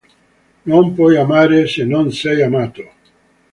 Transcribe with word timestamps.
Non 0.69 0.85
puoi 0.95 1.15
amare, 1.25 1.59
se 1.73 1.83
non 1.93 2.05
sei 2.19 2.39
amato. 2.49 2.83